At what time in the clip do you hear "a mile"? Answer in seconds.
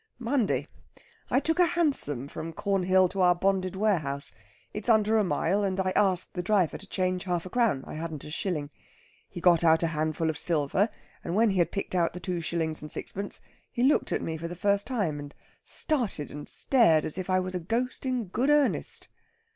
5.19-5.61